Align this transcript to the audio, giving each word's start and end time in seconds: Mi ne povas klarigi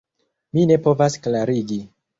Mi 0.57 0.63
ne 0.71 0.79
povas 0.89 1.21
klarigi 1.29 1.83